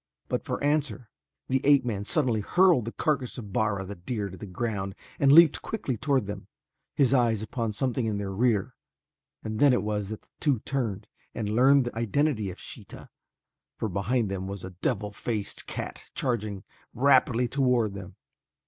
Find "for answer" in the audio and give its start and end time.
0.43-1.11